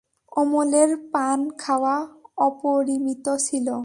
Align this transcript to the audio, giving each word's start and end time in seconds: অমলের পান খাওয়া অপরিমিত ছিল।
অমলের 0.37 0.89
পান 1.11 1.39
খাওয়া 1.57 1.95
অপরিমিত 2.37 3.25
ছিল। 3.37 3.67